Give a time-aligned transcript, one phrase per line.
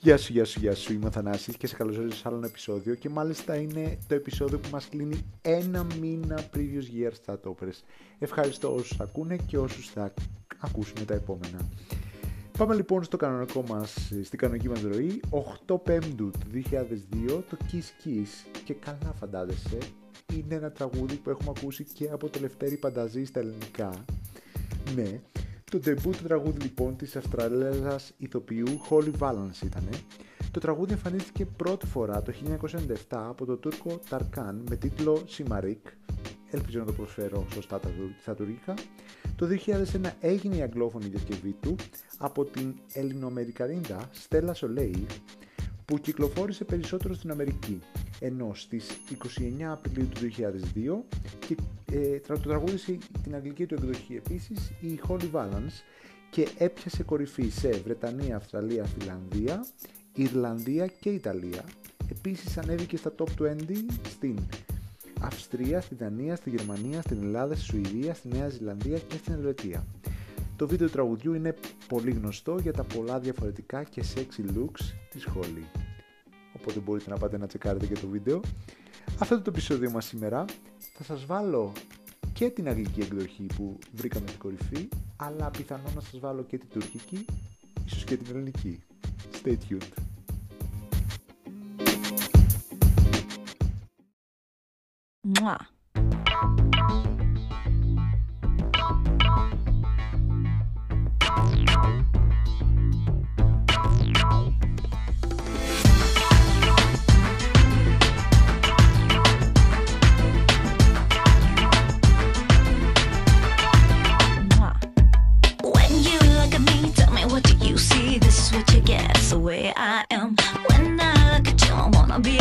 [0.00, 0.92] Γεια σου, γεια σου, γεια σου.
[0.92, 4.58] Είμαι ο Θανάσης και σε καλωσορίζω σε άλλο ένα επεισόδιο και μάλιστα είναι το επεισόδιο
[4.58, 7.82] που μας κλείνει ένα μήνα previous year στα toppers.
[8.18, 10.14] Ευχαριστώ όσους ακούνε και όσους θα
[10.58, 11.68] ακούσουν τα επόμενα.
[12.58, 15.20] Πάμε λοιπόν στο κανονικό μας, στην κανονική μας ροή,
[15.66, 19.78] 8 Πέμπτου του 2002, το Kiss Kiss και καλά φαντάζεσαι,
[20.34, 24.04] είναι ένα τραγούδι που έχουμε ακούσει και από το Λευτέρη Πανταζή στα ελληνικά.
[24.94, 25.20] Ναι,
[25.70, 29.88] το debut του τραγούδι λοιπόν της Αυστραλέζας ηθοποιού Holly Valance ήταν.
[30.50, 35.92] Το τραγούδι εμφανίστηκε πρώτη φορά το 1997 από το Τούρκο Ταρκάν με τίτλο Simarik.
[36.50, 37.80] Ελπίζω να το προσφέρω σωστά
[38.24, 38.74] τα τουρκικά.
[39.36, 41.76] Το 2001 έγινε η αγγλόφωνη διασκευή του
[42.18, 45.06] από την Ελληνοαμερικανίδα Στέλλα Σολέη
[45.84, 47.80] που κυκλοφόρησε περισσότερο στην Αμερική
[48.20, 49.00] ενώ στις
[49.60, 51.16] 29 Απριλίου του 2002
[51.46, 51.56] και,
[51.92, 55.82] ε, το τραγούδισε την αγγλική του εκδοχή επίσης η Holly Valance
[56.30, 59.66] και έπιασε κορυφή σε Βρετανία, Αυστραλία, Φιλανδία,
[60.14, 61.64] Ιρλανδία και Ιταλία.
[62.10, 63.56] Επίσης ανέβηκε στα top 20
[64.08, 64.38] στην
[65.20, 69.86] Αυστρία, στη Δανία, στη Γερμανία, στην Ελλάδα, στη Σουηδία, στη Νέα Ζηλανδία και στην Ελβετία.
[70.56, 71.54] Το βίντεο του τραγουδιού είναι
[71.88, 75.88] πολύ γνωστό για τα πολλά διαφορετικά και sexy looks της Holly
[76.60, 78.40] οπότε μπορείτε να πάτε να τσεκάρετε και το βίντεο.
[79.18, 80.44] Αυτό είναι το επεισόδιο μας σήμερα.
[81.00, 81.72] Θα σας βάλω
[82.32, 86.68] και την αγγλική εκδοχή που βρήκαμε στην κορυφή, αλλά πιθανόν να σας βάλω και την
[86.68, 87.24] τουρκική,
[87.84, 88.82] ίσως και την ελληνική.
[89.42, 89.92] Stay tuned.
[95.40, 95.77] Mwah.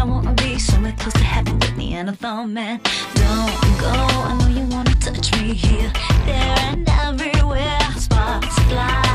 [0.00, 2.80] I wanna be somewhere close to heaven with me and a phone man.
[3.16, 5.92] Don't go, I know you wanna touch me here,
[6.24, 7.78] there, and everywhere.
[7.98, 9.09] Sparks fly.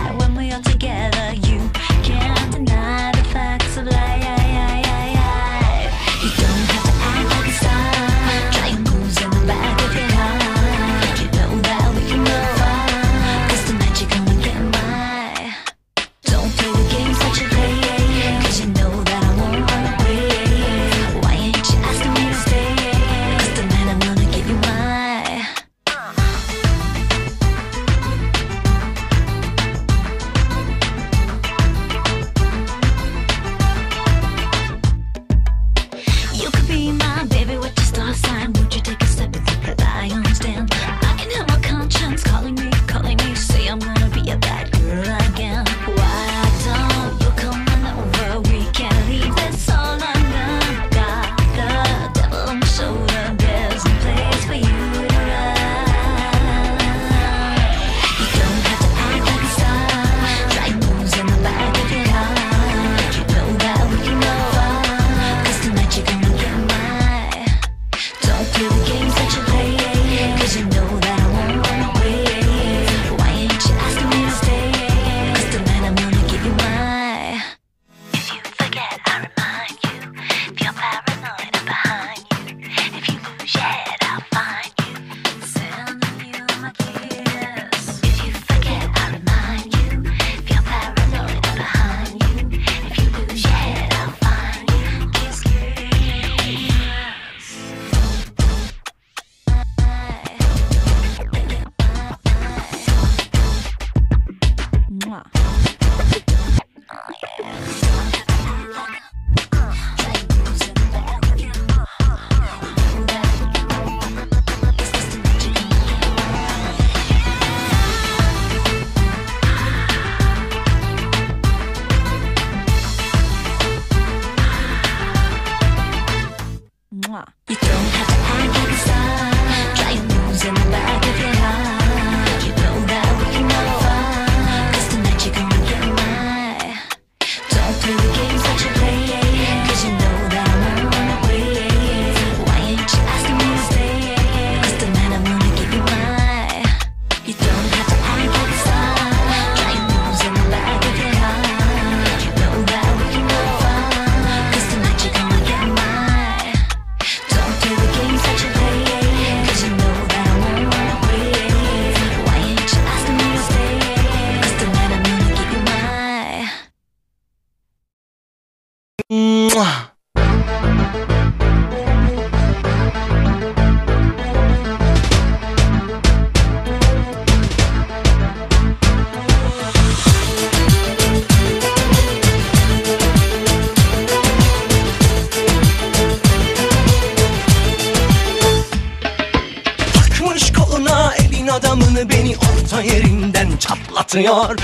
[192.76, 194.58] Orta yerinden çatlatıyor.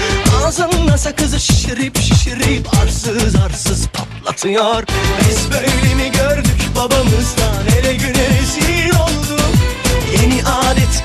[0.46, 4.84] Ağzında sakızı şişirip şişirip arsız arsız patlatıyor.
[5.30, 7.68] Biz böyle mi gördük babamızdan?
[7.80, 9.42] Ele güne rezil olduk.
[10.22, 11.01] Yeni adet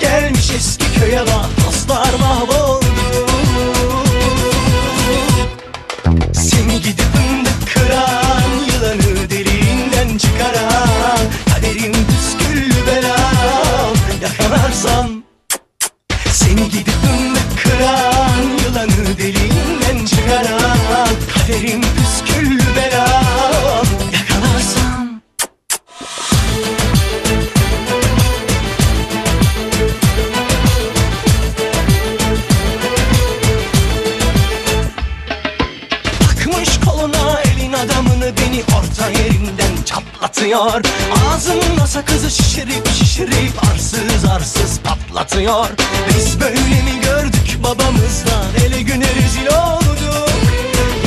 [42.95, 45.69] şişirip arsız arsız patlatıyor.
[46.17, 48.47] Biz böyle mi gördük babamızdan?
[48.67, 50.31] Ele güne rezil olduk.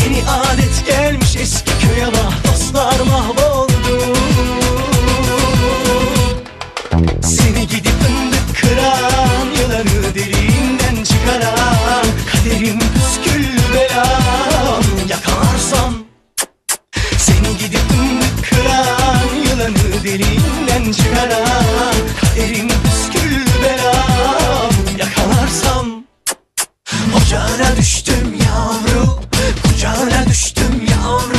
[0.03, 4.15] Yeni adet gelmiş eski köye bak dostlar mahvoldu.
[7.21, 14.38] Seni gidip fındık kıran Yılanı deliğinden çıkaran Kaderim püsküllü belam
[19.99, 26.03] Yılanı deliğinden çıkaran Kaderim püsküllü belam Yakalarsam
[27.17, 29.19] Ocağına düştüm yavru
[29.63, 31.38] Kucağına düştüm yavru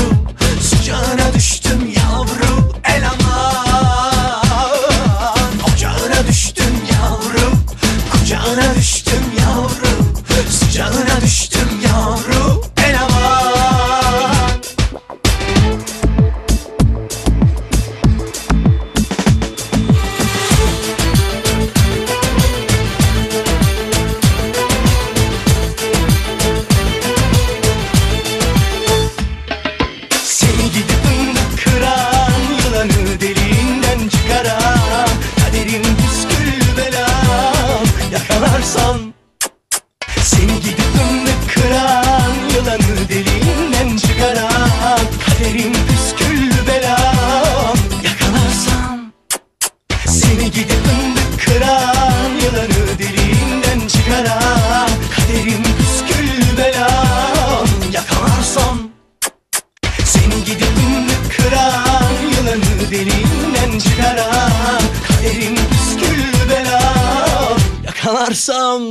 [68.01, 68.83] kalarsam.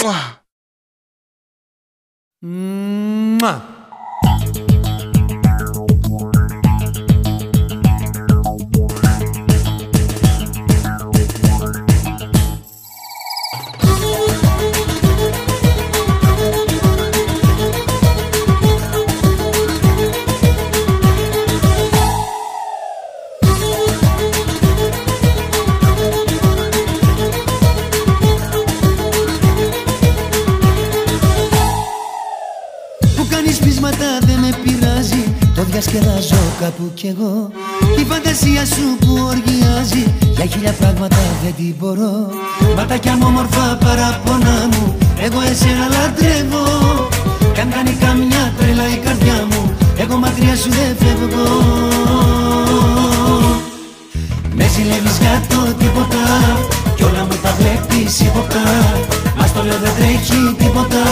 [0.00, 0.24] Mwah.
[2.42, 3.81] Mwah.
[36.82, 37.50] Διασκεδάζω κάπου κι εγώ.
[38.00, 40.04] Η φαντασία σου που οργιάζει
[40.36, 42.30] Για χίλια πράγματα δεν την μπορώ.
[42.76, 46.66] Ματάκια μου όμορφα παραπονά μου Εγώ εσένα λατρεύω
[47.54, 49.62] Κι αν κάνει καμιά τρέλα η καρδιά μου
[49.98, 51.48] Εγώ μακριά σου δεν φεύγω.
[54.54, 56.24] Με ζηλεύεις για το τίποτα
[56.96, 58.64] Κι όλα μου τα βλέπεις ύποπτα.
[59.36, 61.04] Μας το λέω δεν τρέχει τίποτα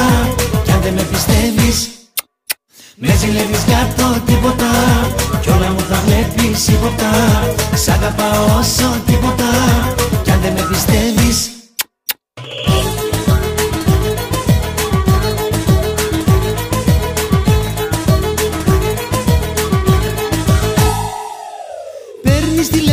[0.64, 1.90] Κι αν δεν με πιστεύεις.
[3.02, 4.70] Με ζηλεύεις για το τίποτα
[5.40, 7.11] Κι όλα μου τα βλέπεις ύποπτα
[7.75, 9.50] Σ' αγαπάω όσο τίποτα.
[10.23, 11.59] Κι αν δεν με πιστεύεις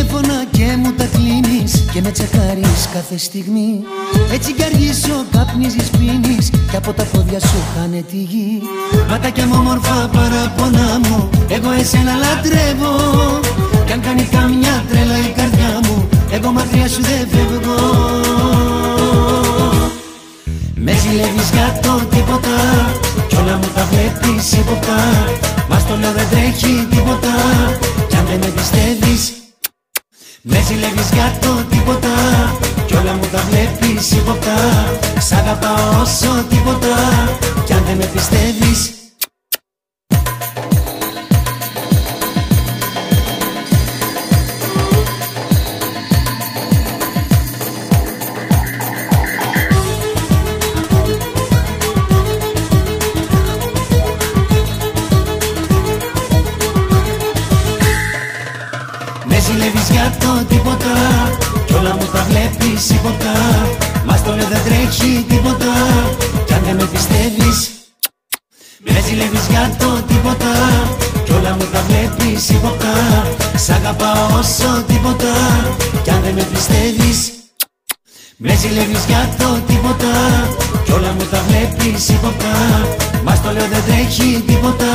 [0.08, 3.84] τηλέφωνα και μου τα κλείνεις Και με τσεκάρεις κάθε στιγμή.
[4.34, 8.62] Έτσι κι αργήσω καπνίζεις πίνεις Κι από τα πόδια σου χάνε τη γη.
[9.10, 12.94] Ματάκια μου όμορφα παραπονά μου Εγώ εσένα λατρεύω.
[13.86, 17.80] Κι αν κάνει καμιά τρέλα η καρδιά μου Εγώ μακριά σου δεν φεύγω.
[20.76, 22.58] Με ζηλεύεις για το τίποτα
[23.28, 25.00] Κι όλα μου τα βλέπεις ύποπτα
[25.70, 27.34] Μας το λέω δεν τρέχει τίποτα
[28.10, 29.38] Κι αν δεν με πιστεύεις
[30.42, 32.16] Με ζηλεύεις για το τίποτα
[32.86, 34.56] Κι όλα μου τα βλέπεις ύποπτα
[35.20, 36.96] Σ' αγαπάω όσο τίποτα
[37.66, 38.92] Κι αν δεν με πιστεύεις
[64.88, 65.74] το λέω δεν τρέχει τίποτα.
[66.46, 67.70] Κι αν δεν με πιστεύεις
[68.80, 70.54] Με ζηλεύεις για το τίποτα.
[71.24, 72.96] Κι όλα μου τα βλέπεις υποπτά
[73.56, 75.34] Σ' αγαπάω όσο τίποτα.
[76.04, 77.32] Κι αν δεν με πιστεύεις
[78.38, 80.14] με ζηλεύεις για το τίποτα.
[80.86, 82.56] Κι όλα μου τα βλέπεις υποπτά
[83.24, 84.92] Μας το λέω δεν τρέχει τίποτα.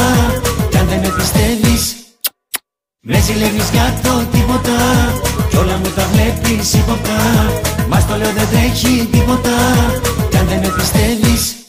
[0.70, 1.96] Κι αν δεν με πιστεύεις
[3.00, 4.78] με ζηλεύεις για το τίποτα.
[5.50, 7.20] Κι όλα μου τα βλέπεις υποπτά
[7.92, 9.50] μας το λέω δεν τρέχει τίποτα.
[10.30, 11.61] Κι αν δεν με πιστεύεις